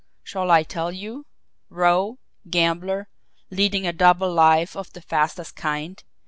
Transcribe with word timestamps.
Shall 0.23 0.49
I 0.49 0.63
tell 0.63 0.91
you? 0.91 1.27
Roue, 1.69 2.17
gambler, 2.49 3.07
leading 3.51 3.85
a 3.85 3.93
double 3.93 4.33
life 4.33 4.75
of 4.75 4.91
the 4.93 5.01
fastest 5.03 5.55
kind. 5.55 6.03